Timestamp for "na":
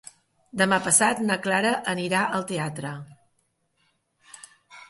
1.25-1.37